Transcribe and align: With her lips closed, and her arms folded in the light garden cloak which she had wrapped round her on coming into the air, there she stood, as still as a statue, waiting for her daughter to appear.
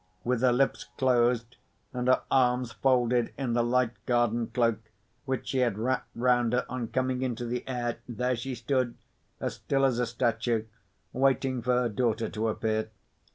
With 0.23 0.41
her 0.41 0.51
lips 0.51 0.85
closed, 0.97 1.57
and 1.93 2.07
her 2.07 2.23
arms 2.31 2.71
folded 2.71 3.33
in 3.37 3.53
the 3.53 3.61
light 3.63 3.91
garden 4.07 4.47
cloak 4.47 4.79
which 5.25 5.49
she 5.49 5.59
had 5.59 5.77
wrapped 5.77 6.09
round 6.15 6.53
her 6.53 6.65
on 6.67 6.87
coming 6.87 7.21
into 7.21 7.45
the 7.45 7.63
air, 7.67 7.97
there 8.09 8.35
she 8.35 8.55
stood, 8.55 8.95
as 9.39 9.53
still 9.53 9.85
as 9.85 9.99
a 9.99 10.07
statue, 10.07 10.65
waiting 11.13 11.61
for 11.61 11.75
her 11.75 11.89
daughter 11.89 12.29
to 12.29 12.47
appear. 12.47 12.89